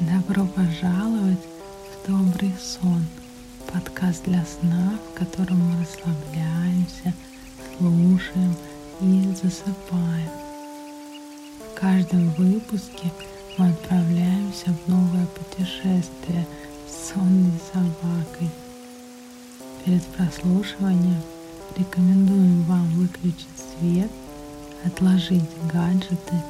Добро 0.00 0.46
пожаловать 0.46 1.40
в 1.90 2.08
Добрый 2.08 2.52
сон, 2.60 3.04
подкаст 3.72 4.22
для 4.26 4.44
сна, 4.44 4.96
в 5.10 5.18
котором 5.18 5.58
мы 5.58 5.82
расслабляемся, 5.82 7.12
слушаем 7.76 8.54
и 9.00 9.24
засыпаем. 9.34 10.30
В 11.58 11.80
каждом 11.80 12.30
выпуске 12.34 13.10
мы 13.56 13.70
отправляемся 13.70 14.66
в 14.66 14.88
новое 14.88 15.26
путешествие 15.26 16.46
с 16.86 17.08
сонной 17.08 17.58
собакой. 17.72 18.48
Перед 19.84 20.04
прослушиванием 20.06 21.22
рекомендуем 21.76 22.62
вам 22.62 22.86
выключить 22.92 23.48
свет, 23.80 24.12
отложить 24.84 25.42
гаджеты, 25.72 26.40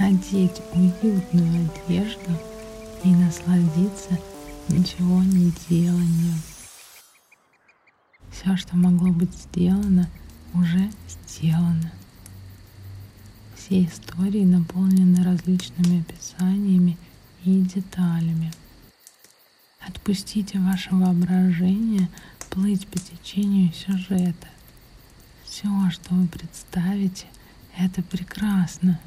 надеть 0.00 0.62
уютную 0.72 1.68
одежду– 1.86 2.30
и 3.04 3.08
насладиться 3.08 4.18
ничего 4.68 5.22
не 5.22 5.52
деланием. 5.68 6.40
Все, 8.30 8.56
что 8.56 8.76
могло 8.76 9.10
быть 9.10 9.34
сделано, 9.34 10.08
уже 10.54 10.90
сделано. 11.08 11.92
Все 13.56 13.84
истории 13.84 14.44
наполнены 14.44 15.22
различными 15.24 16.00
описаниями 16.00 16.96
и 17.44 17.60
деталями. 17.60 18.52
Отпустите 19.80 20.60
ваше 20.60 20.94
воображение 20.94 22.08
плыть 22.50 22.86
по 22.86 22.98
течению 22.98 23.72
сюжета. 23.72 24.48
Все, 25.44 25.68
что 25.90 26.14
вы 26.14 26.28
представите, 26.28 27.26
это 27.76 28.02
прекрасно. 28.02 29.00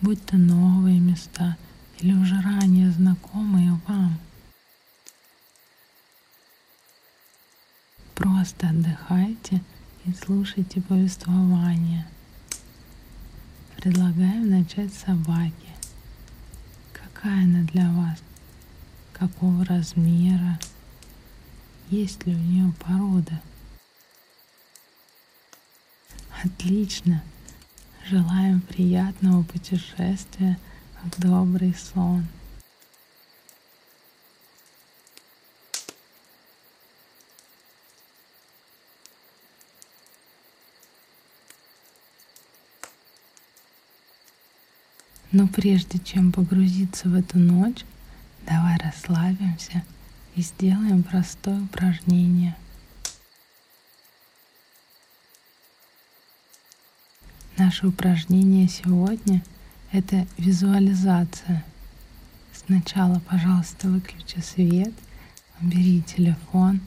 Будь 0.00 0.24
то 0.24 0.36
новые 0.36 0.98
места– 0.98 1.56
или 2.00 2.12
уже 2.12 2.40
ранее 2.40 2.90
знакомые 2.90 3.78
вам. 3.86 4.18
Просто 8.14 8.68
отдыхайте 8.68 9.62
и 10.04 10.12
слушайте 10.12 10.80
повествование. 10.80 12.06
Предлагаем 13.76 14.50
начать 14.50 14.92
с 14.94 15.04
собаки. 15.04 15.52
Какая 16.92 17.44
она 17.44 17.62
для 17.64 17.90
вас? 17.90 18.18
Какого 19.12 19.64
размера? 19.64 20.58
Есть 21.90 22.26
ли 22.26 22.34
у 22.34 22.38
нее 22.38 22.72
порода? 22.80 23.40
Отлично! 26.42 27.22
Желаем 28.06 28.60
приятного 28.60 29.42
путешествия 29.44 30.58
добрый 31.18 31.74
сон. 31.74 32.26
Но 45.32 45.48
прежде 45.48 45.98
чем 45.98 46.30
погрузиться 46.30 47.08
в 47.08 47.14
эту 47.14 47.38
ночь, 47.38 47.84
давай 48.46 48.78
расслабимся 48.78 49.84
и 50.36 50.42
сделаем 50.42 51.02
простое 51.02 51.60
упражнение. 51.60 52.56
Наше 57.56 57.88
упражнение 57.88 58.68
сегодня— 58.68 59.42
это 59.94 60.26
визуализация. 60.38 61.64
Сначала, 62.52 63.20
пожалуйста, 63.20 63.88
выключи 63.88 64.40
свет, 64.40 64.92
убери 65.60 66.02
телефон 66.02 66.80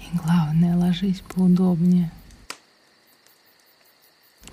и, 0.00 0.16
главное, 0.16 0.76
ложись 0.76 1.20
поудобнее. 1.20 2.10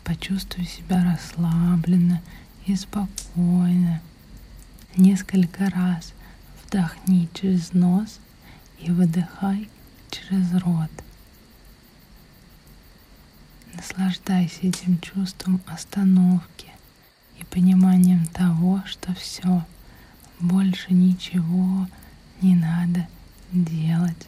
Почувствуй 0.04 0.66
себя 0.66 1.04
расслабленно 1.04 2.22
и 2.68 2.76
спокойно. 2.76 4.02
Несколько 4.96 5.72
раз 5.72 6.14
вдохни 6.64 7.28
через 7.34 7.74
нос 7.74 8.20
и 8.80 8.92
выдыхай 8.92 9.68
через 10.12 10.54
рот. 10.62 10.92
Наслаждайся 13.74 14.68
этим 14.68 15.00
чувством 15.00 15.60
остановки 15.66 16.70
и 17.40 17.46
пониманием 17.46 18.26
того, 18.28 18.84
что 18.86 19.14
все, 19.16 19.66
больше 20.40 20.94
ничего 20.94 21.88
не 22.42 22.56
надо 22.56 23.08
делать. 23.52 24.28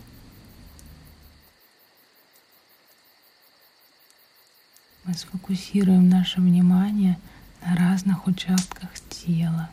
Мы 5.04 5.14
сфокусируем 5.14 6.10
наше 6.10 6.40
внимание 6.40 7.20
на 7.66 7.76
разных 7.76 8.28
участках 8.28 8.90
тела. 9.10 9.70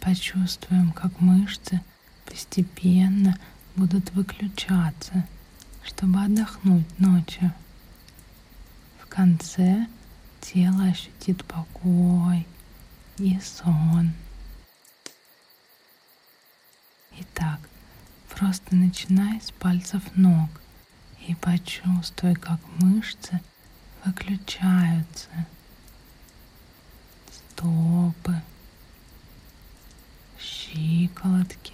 Почувствуем, 0.00 0.92
как 0.92 1.20
мышцы 1.20 1.80
постепенно 2.24 3.38
будут 3.76 4.12
выключаться, 4.12 5.26
чтобы 5.84 6.22
отдохнуть 6.22 6.98
ночью. 6.98 7.52
В 9.00 9.06
конце 9.06 9.86
тело 10.40 10.84
ощутит 10.84 11.44
покой 11.44 12.46
и 13.18 13.38
сон. 13.40 14.12
Итак, 17.18 17.60
просто 18.28 18.74
начинай 18.76 19.40
с 19.40 19.50
пальцев 19.50 20.02
ног 20.16 20.50
и 21.26 21.34
почувствуй, 21.34 22.34
как 22.34 22.60
мышцы 22.78 23.40
выключаются. 24.04 25.28
Стопы, 27.32 28.40
щиколотки. 30.38 31.72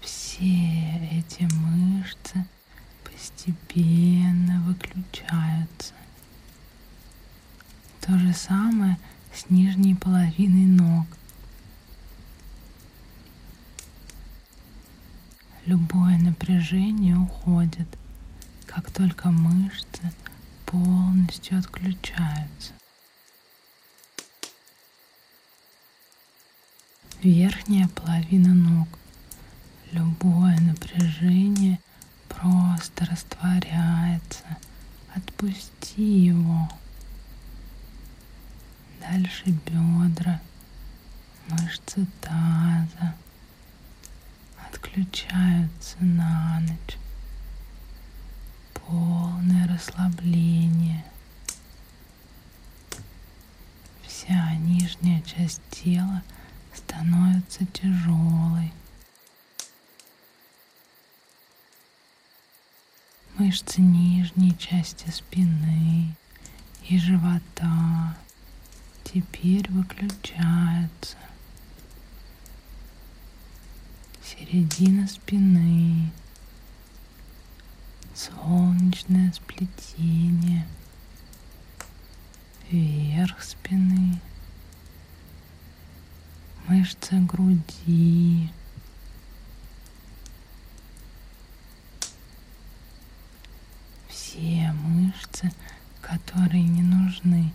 Все 0.00 0.98
эти 1.10 1.42
мышцы 1.54 2.46
постепенно 3.04 4.60
выключаются. 4.62 5.94
То 8.02 8.18
же 8.18 8.34
самое 8.34 8.98
с 9.32 9.48
нижней 9.48 9.94
половиной 9.94 10.66
ног. 10.66 11.06
Любое 15.66 16.18
напряжение 16.18 17.16
уходит, 17.16 17.86
как 18.66 18.90
только 18.90 19.30
мышцы 19.30 20.12
полностью 20.66 21.60
отключаются. 21.60 22.72
Верхняя 27.22 27.86
половина 27.86 28.52
ног. 28.52 28.88
Любое 29.92 30.58
напряжение 30.58 31.78
просто 32.28 33.06
растворяется. 33.06 34.58
Отпусти 35.14 36.02
его. 36.26 36.68
Дальше 39.00 39.50
бедра, 39.66 40.40
мышцы 41.48 42.06
таза 42.20 43.14
отключаются 44.68 45.96
на 46.00 46.60
ночь. 46.60 46.96
Полное 48.74 49.66
расслабление. 49.68 51.04
Вся 54.06 54.54
нижняя 54.56 55.20
часть 55.22 55.62
тела 55.70 56.22
становится 56.72 57.66
тяжелой. 57.66 58.72
Мышцы 63.62 63.80
нижней 63.80 64.56
части 64.58 65.08
спины 65.10 66.14
и 66.88 66.98
живота 66.98 68.16
теперь 69.04 69.70
выключается. 69.70 71.16
Середина 74.24 75.06
спины, 75.06 76.10
солнечное 78.14 79.32
сплетение, 79.32 80.66
верх 82.68 83.42
спины, 83.42 84.20
мышцы 86.66 87.20
груди, 87.20 88.50
все 94.32 94.72
мышцы, 94.72 95.52
которые 96.32 96.62
не 96.62 96.82
нужны, 96.82 97.52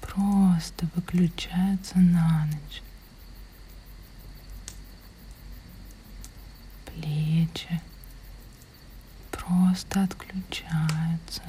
просто 0.00 0.86
выключаются 0.94 1.98
на 1.98 2.46
ночь. 2.46 2.82
Плечи 6.86 7.80
просто 9.30 10.04
отключаются. 10.04 11.42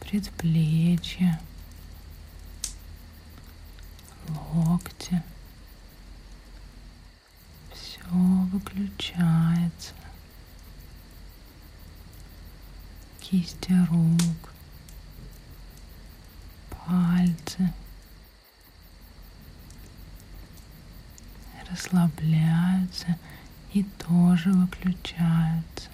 Предплечья, 0.00 1.40
локти. 4.52 5.22
Все 7.72 8.02
выключается. 8.52 9.94
Кисти 13.20 13.72
рук, 13.90 14.52
пальцы. 16.70 17.72
расслабляются 21.68 23.18
и 23.72 23.82
тоже 23.82 24.52
выключаются. 24.52 25.90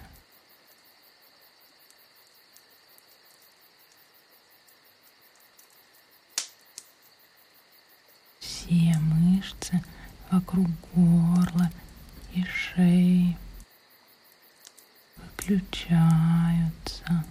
Все 8.38 8.98
мышцы 8.98 9.82
вокруг 10.32 10.66
горла 10.94 11.70
и 12.32 12.42
шеи 12.44 13.36
выключаются. 15.18 17.24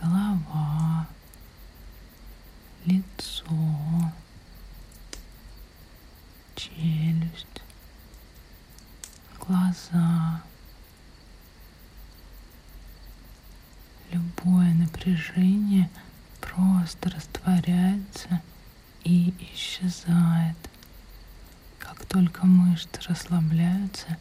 Голова, 0.00 1.08
лицо, 2.84 3.44
челюсть, 6.54 7.62
глаза. 9.40 10.40
Любое 14.12 14.72
напряжение 14.74 15.90
просто 16.40 17.10
растворяется 17.10 18.40
и 19.02 19.34
исчезает, 19.52 20.56
как 21.94 22.06
только 22.06 22.46
мышцы 22.46 22.88
расслабляются 23.08 24.18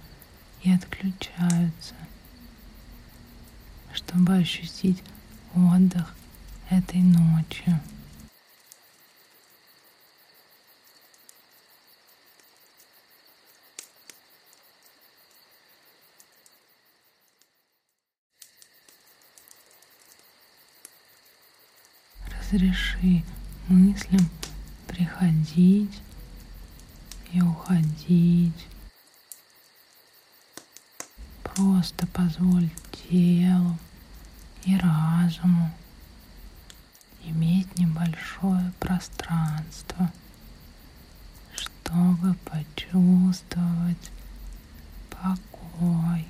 и 0.61 0.71
отключаются, 0.71 1.95
чтобы 3.93 4.35
ощутить 4.35 5.01
отдых 5.55 6.15
этой 6.69 7.01
ночью. 7.01 7.79
разреши 22.53 23.23
мыслям 23.67 24.29
приходить 24.87 26.01
и 27.33 27.41
уходить. 27.41 28.67
Просто 31.43 32.07
позволь 32.07 32.69
телу 32.91 33.77
и 34.65 34.77
разуму 34.77 35.71
иметь 37.25 37.77
небольшое 37.77 38.71
пространство, 38.79 40.11
чтобы 41.55 42.35
почувствовать 42.45 44.11
покой. 45.09 46.25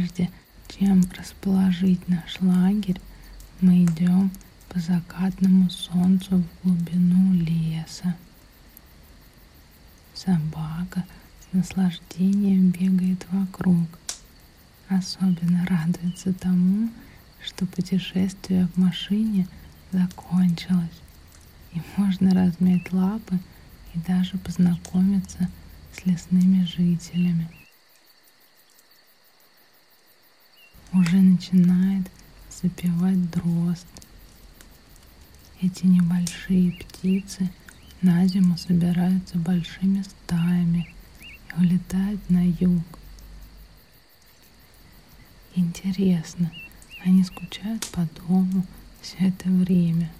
Прежде 0.00 0.30
чем 0.66 1.02
расположить 1.14 2.08
наш 2.08 2.40
лагерь, 2.40 2.98
мы 3.60 3.84
идем 3.84 4.30
по 4.70 4.80
закатному 4.80 5.68
солнцу 5.68 6.42
в 6.62 6.66
глубину 6.66 7.34
леса. 7.34 8.16
Собака 10.14 11.04
с 11.40 11.52
наслаждением 11.52 12.70
бегает 12.70 13.26
вокруг. 13.30 13.86
Особенно 14.88 15.66
радуется 15.66 16.32
тому, 16.32 16.88
что 17.44 17.66
путешествие 17.66 18.68
в 18.68 18.78
машине 18.78 19.46
закончилось, 19.92 20.98
и 21.74 21.82
можно 21.98 22.30
размять 22.30 22.90
лапы 22.90 23.38
и 23.92 23.98
даже 23.98 24.38
познакомиться 24.38 25.50
с 25.92 26.06
лесными 26.06 26.64
жителями. 26.64 27.59
Уже 30.92 31.16
начинает 31.16 32.10
запевать 32.50 33.30
дрозд. 33.30 33.86
Эти 35.60 35.86
небольшие 35.86 36.72
птицы 36.72 37.50
на 38.02 38.26
зиму 38.26 38.56
собираются 38.56 39.38
большими 39.38 40.02
стаями 40.02 40.92
и 41.22 41.60
улетают 41.60 42.28
на 42.30 42.44
юг. 42.48 42.84
Интересно, 45.54 46.50
они 47.04 47.24
скучают 47.24 47.86
по 47.88 48.08
дому 48.16 48.66
все 49.00 49.16
это 49.18 49.48
время. 49.48 50.10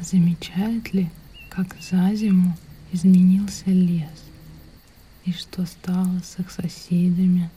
Замечают 0.00 0.92
ли, 0.92 1.10
как 1.48 1.74
за 1.80 2.14
зиму 2.14 2.56
изменился 2.92 3.70
лес 3.70 4.24
и 5.24 5.32
что 5.32 5.64
стало 5.66 6.20
с 6.20 6.38
их 6.38 6.50
соседями? 6.50 7.50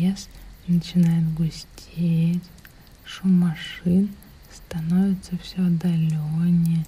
лес 0.00 0.28
начинает 0.70 1.34
густеть, 1.34 2.44
шум 3.04 3.40
машин 3.40 4.14
становится 4.52 5.36
все 5.38 5.66
отдаленнее. 5.66 6.86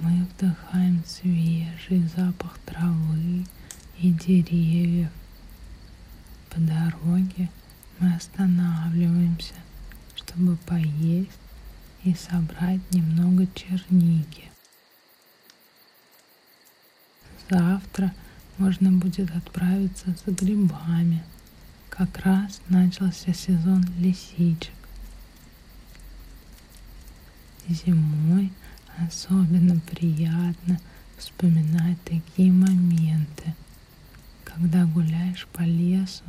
Мы 0.00 0.26
вдыхаем 0.26 1.02
свежий 1.06 2.06
запах 2.14 2.58
травы 2.66 3.46
и 3.98 4.10
деревьев. 4.10 5.10
По 6.50 6.60
дороге 6.60 7.48
мы 7.98 8.14
останавливаемся, 8.14 9.54
чтобы 10.14 10.56
поесть 10.56 11.30
и 12.04 12.14
собрать 12.14 12.80
немного 12.92 13.46
черники. 13.54 14.50
Завтра 17.48 18.12
можно 18.58 18.92
будет 18.92 19.34
отправиться 19.34 20.14
за 20.26 20.32
грибами– 20.32 21.24
как 21.96 22.24
раз 22.24 22.62
начался 22.70 23.34
сезон 23.34 23.84
лисичек. 23.98 24.72
Зимой 27.68 28.50
особенно 28.96 29.78
приятно 29.80 30.80
вспоминать 31.18 32.02
такие 32.04 32.50
моменты, 32.50 33.54
когда 34.42 34.86
гуляешь 34.86 35.46
по 35.52 35.60
лесу 35.60 36.24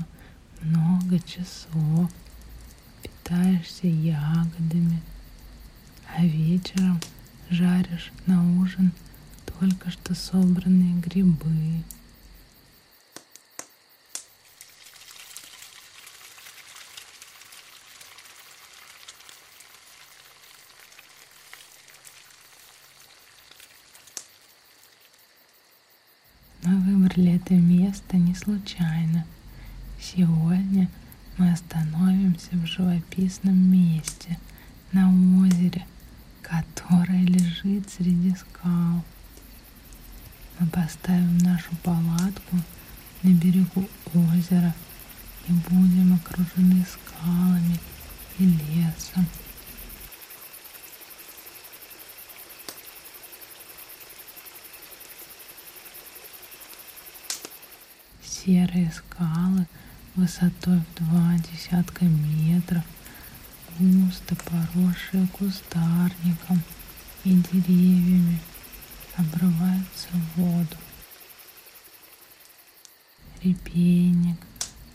много 0.62 1.18
часов, 1.20 2.12
питаешься 3.02 3.88
ягодами, 3.88 5.02
а 6.14 6.26
вечером 6.26 7.00
жаришь 7.50 8.12
на 8.26 8.60
ужин 8.60 8.92
только 9.60 9.92
что 9.92 10.14
собранные 10.14 11.00
грибы. 11.00 11.84
Выбрали 27.14 27.36
это 27.36 27.54
место 27.54 28.18
не 28.18 28.34
случайно. 28.36 29.26
Сегодня 30.00 30.90
мы 31.38 31.52
остановимся 31.52 32.50
в 32.54 32.66
живописном 32.66 33.56
месте 33.56 34.38
на 34.92 35.10
озере, 35.42 35.86
которое 36.42 37.24
лежит 37.24 37.90
среди 37.90 38.36
скал. 38.36 39.04
Мы 40.60 40.68
поставим 40.68 41.38
нашу 41.40 41.76
палатку 41.84 42.58
на 43.24 43.30
берегу 43.30 43.88
озера 44.14 44.74
и 45.48 45.52
будем 45.70 46.16
окружены 46.16 46.86
скалами 46.86 47.80
и 48.40 48.46
лесом. 48.46 49.26
Серые 58.44 58.92
скалы 58.92 59.66
высотой 60.16 60.80
в 60.80 60.96
два 60.96 61.38
десятка 61.38 62.04
метров, 62.04 62.84
густо 63.80 64.36
поросшие 64.36 65.28
кустарником 65.28 66.62
и 67.24 67.36
деревьями, 67.36 68.40
обрываются 69.16 70.10
в 70.12 70.42
воду. 70.42 70.76
Репейник, 73.42 74.40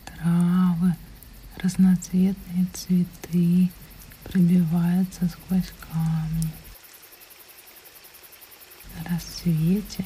травы, 0.05 0.95
разноцветные 1.57 2.67
цветы 2.75 3.71
пробиваются 4.25 5.27
сквозь 5.27 5.73
камни. 5.91 6.53
На 8.95 9.11
рассвете 9.11 10.05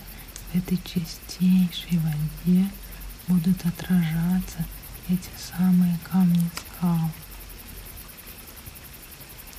в 0.52 0.56
этой 0.56 0.78
чистейшей 0.84 1.98
воде 1.98 2.70
будут 3.28 3.64
отражаться 3.64 4.64
эти 5.08 5.30
самые 5.38 5.98
камни 6.10 6.50
скал. 6.56 7.10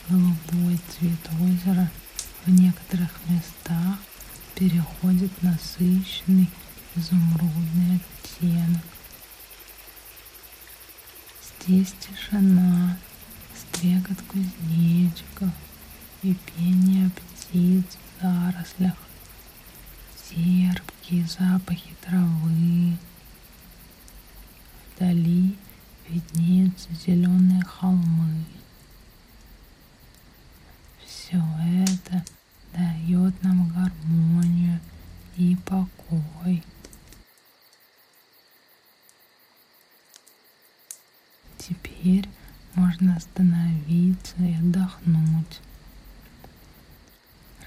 Голубой 0.09 0.79
цвет 0.89 1.29
озера 1.39 1.89
в 2.45 2.49
некоторых 2.51 3.11
местах 3.29 3.97
переходит 4.55 5.31
в 5.39 5.43
насыщенный 5.43 6.49
изумрудный 6.95 7.99
оттенок. 8.21 8.83
Здесь 11.65 11.93
тишина, 11.99 12.97
стрекот 13.55 14.21
кузнечиков 14.23 15.49
и 16.21 16.33
пение 16.33 17.09
птиц 17.11 17.85
в 18.19 18.21
зарослях, 18.21 18.95
терпкие 20.29 21.25
запахи 21.27 21.95
травы, 22.01 22.97
Вдали 25.03 25.57
виднеются 26.07 26.87
зеленые 26.93 27.61
холмы. 27.65 28.45
Все 31.05 31.43
это 31.85 32.23
дает 32.73 33.43
нам 33.43 33.67
гармонию 33.67 34.79
и 35.35 35.57
покой. 35.65 36.63
Теперь 41.57 42.29
можно 42.73 43.17
остановиться 43.17 44.37
и 44.37 44.53
отдохнуть, 44.55 45.59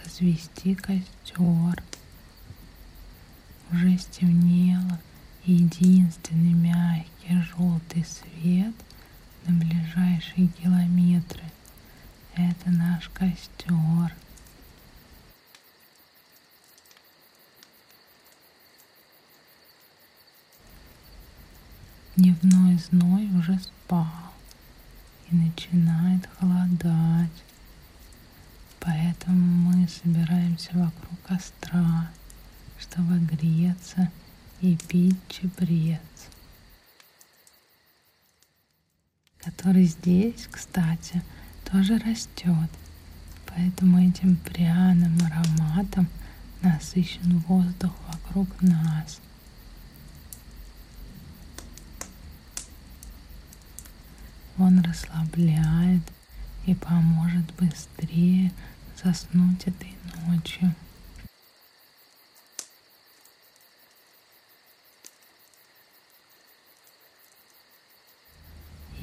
развести 0.03 0.75
костер. 0.75 1.83
Уже 3.71 3.99
стемнело, 3.99 4.99
единственный 5.47 6.55
мягкий 6.55 7.41
желтый 7.43 8.05
свет 8.05 8.75
на 9.47 9.55
ближайшие 9.55 10.49
километры— 10.49 11.43
это 12.35 12.71
наш 12.71 13.09
костер. 13.11 14.13
Дневной 22.17 22.79
зной 22.79 23.31
уже 23.39 23.59
спал 23.61 24.33
и 25.31 25.37
начинает 25.37 26.29
холодать. 26.39 27.31
Поэтому 28.81 29.37
мы 29.71 29.89
собираемся 29.89 30.71
вокруг 30.73 31.21
костра, 31.27 32.11
чтобы 32.79 33.19
греться 33.19 34.11
и 34.61 34.77
пить 34.77 35.17
чебрец, 35.29 36.01
который 39.39 39.85
здесь, 39.85 40.49
кстати, 40.51 41.23
тоже 41.71 41.99
растет. 41.99 42.71
Поэтому 43.47 44.07
этим 44.07 44.37
пряным 44.37 45.19
ароматом 45.25 46.09
насыщен 46.63 47.39
воздух 47.49 47.93
вокруг 48.09 48.49
нас. 48.63 49.21
Он 54.59 54.81
расслабляет 54.81 56.03
и 56.67 56.75
поможет 56.75 57.55
быстрее 57.55 58.53
заснуть 59.03 59.67
этой 59.67 59.95
ночью. 60.27 60.75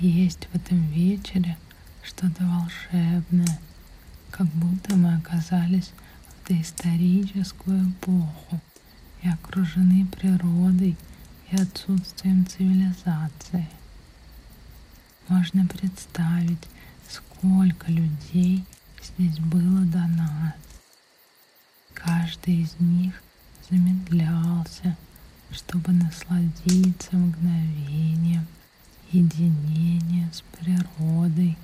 Есть 0.06 0.50
в 0.52 0.56
этом 0.58 0.86
вечере 0.88 1.58
что-то 2.04 2.44
волшебное, 2.44 3.58
как 4.32 4.48
будто 4.48 4.98
мы 4.98 5.16
оказались 5.16 5.92
в 6.28 6.50
доисторическую 6.50 7.90
эпоху 7.90 8.60
и 9.22 9.30
окружены 9.30 10.06
природой 10.08 10.98
и 11.50 11.56
отсутствием 11.56 12.46
цивилизации. 12.46 13.70
Можно 15.30 15.66
представить, 15.68 16.68
сколько 17.08 17.90
людей 17.90 18.66
здесь 19.02 19.40
было 19.40 19.86
до 19.86 20.06
нас. 20.06 20.54
Каждый 21.94 22.64
из 22.64 22.78
них 22.78 23.24
замедлялся, 23.70 24.98
чтобы 25.50 25.94
насладиться 25.94 27.16
мгновением– 27.16 28.46
единение 29.14 29.93
с 30.34 30.42
природой. 30.58 31.58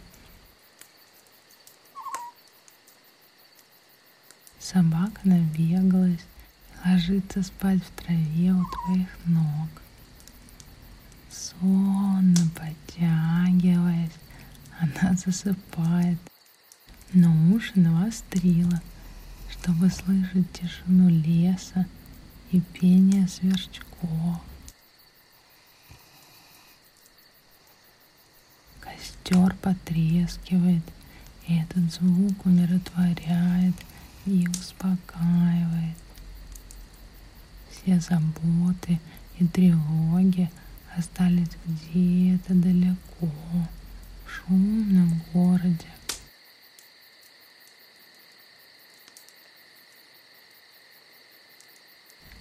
Собака 4.59 5.19
набегалась 5.23 6.21
ложится 6.85 7.43
спать 7.43 7.81
в 7.83 8.03
траве 8.03 8.53
у 8.53 8.63
твоих 8.65 9.09
ног. 9.25 9.69
Сонно 11.31 12.49
подтягиваясь, 12.55 14.11
она 14.79 15.13
засыпает, 15.13 16.19
но 17.13 17.53
уши 17.53 17.71
навострила, 17.75 18.81
чтобы 19.49 19.89
слышать 19.89 20.51
тишину 20.53 21.09
леса 21.09 21.85
и 22.51 22.61
пение 22.61 23.27
сверчков. 23.27 24.41
Костер 29.29 29.55
потрескивает, 29.61 30.81
и 31.47 31.59
этот 31.59 31.93
звук 31.93 32.45
умиротворяет 32.45 33.75
и 34.25 34.47
успокаивает. 34.47 35.95
Все 37.69 37.99
заботы 37.99 38.99
и 39.37 39.45
тревоги 39.45 40.49
остались 40.97 41.49
где-то 41.65 42.55
далеко, 42.55 43.29
в 44.25 44.31
шумном 44.31 45.21
городе. 45.31 45.85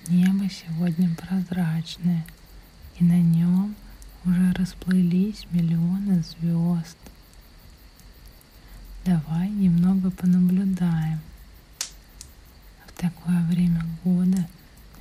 Небо 0.09 0.49
сегодня 0.49 1.15
прозрачное, 1.17 2.25
и 2.99 3.05
на 3.05 3.21
нем– 3.21 3.77
уже 4.29 4.53
расплылись 4.53 5.47
миллионы 5.51 6.23
звезд. 6.23 6.99
Давай 9.07 9.49
немного 9.49 10.11
понаблюдаем. 10.11 11.21
В 12.87 12.93
такое 12.93 13.43
время 13.45 13.87
года 14.05 14.47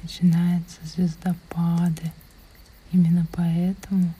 начинаются 0.01 0.77
звездопады. 0.86 2.13
Именно 2.93 3.27
поэтому 3.34 4.13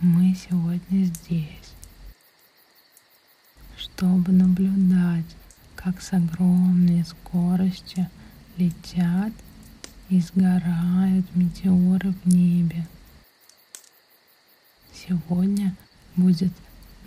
мы 0.00 0.34
сегодня 0.34 1.04
здесь, 1.04 1.72
чтобы 3.76 4.32
наблюдать, 4.32 5.36
как 5.76 6.02
с 6.02 6.12
огромной 6.12 7.04
скоростью 7.04 8.08
летят 8.56 9.32
и 10.08 10.20
сгорают 10.20 11.26
метеоры 11.36 12.12
в 12.12 12.26
небе. 12.26 12.84
Сегодня 15.06 15.76
будет 16.16 16.52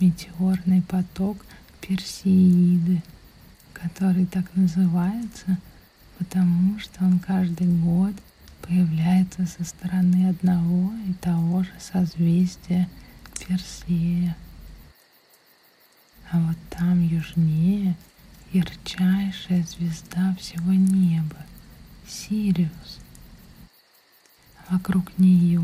метеорный 0.00 0.80
поток 0.82 1.44
Персеиды, 1.80 3.02
который 3.74 4.24
так 4.24 4.46
называется, 4.56 5.58
потому 6.18 6.78
что 6.78 7.04
он 7.04 7.18
каждый 7.18 7.66
год 7.66 8.14
появляется 8.62 9.46
со 9.46 9.64
стороны 9.64 10.30
одного 10.30 10.92
и 11.06 11.12
того 11.14 11.64
же 11.64 11.72
созвездия 11.78 12.88
Персея. 13.38 14.36
А 16.30 16.40
вот 16.40 16.56
там 16.70 17.06
южнее 17.06 17.94
ярчайшая 18.52 19.64
звезда 19.64 20.34
всего 20.38 20.72
неба— 20.72 21.36
Сириус. 22.08 23.00
Вокруг 24.70 25.18
нее 25.18 25.62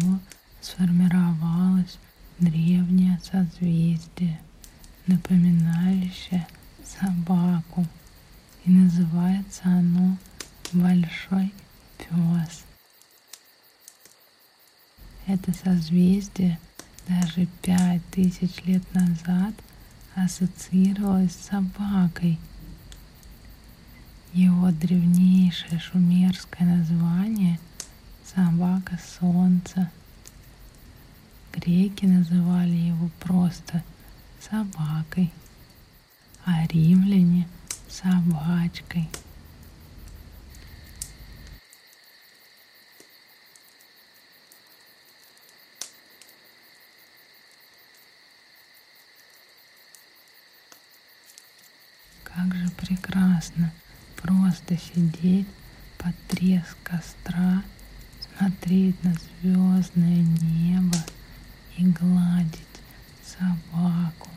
сформировалось 0.61 1.99
древнее 2.39 3.21
созвездие, 3.23 4.41
напоминающее 5.07 6.47
собаку, 6.85 7.87
и 8.65 8.71
называется 8.71 9.63
оно 9.65 10.17
Большой 10.73 11.53
Пес. 11.97 12.65
Это 15.27 15.53
созвездие 15.53 16.59
даже 17.09 17.47
пять 17.63 18.03
тысяч 18.11 18.63
лет 18.65 18.83
назад 18.95 19.55
ассоциировалось 20.15 21.33
с 21.33 21.49
собакой. 21.49 22.39
Его 24.35 24.71
древнейшее 24.71 25.81
шумерское 25.81 26.67
название— 26.67 27.59
собака 28.35 28.99
солнца. 29.19 29.91
Греки 31.59 32.05
называли 32.05 32.77
его 32.77 33.11
просто 33.19 33.83
собакой, 34.41 35.33
а 36.45 36.65
римляне— 36.69 37.49
собачкой. 37.89 39.09
Как 52.23 52.55
же 52.55 52.71
прекрасно 52.71 53.73
просто 54.15 54.77
сидеть 54.77 55.49
под 55.99 56.15
треск 56.29 56.77
костра, 56.85 57.65
смотреть 58.37 59.03
на 59.03 59.13
звездное 59.15 60.23
небо 60.23 60.99
и 61.79 61.85
гладить 61.85 62.83
собаку. 63.25 64.28